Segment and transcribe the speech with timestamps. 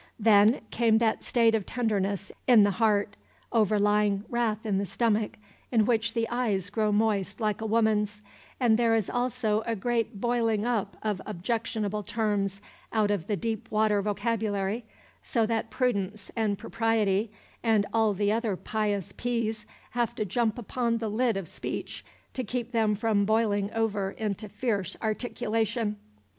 [0.17, 3.15] Then came that state of tenderness in the heart,
[3.51, 5.37] overlying wrath in the stomach,
[5.71, 8.23] in which the eyes grow moist like a woman's,
[8.59, 13.69] and there is also a great boiling up of objectionable terms out of the deep
[13.69, 14.85] water vocabulary,
[15.21, 17.31] so that Prudence and Propriety
[17.61, 22.43] and all the other pious P's have to jump upon the lid of speech to
[22.43, 25.97] keep them from boiling over into fierce articulation.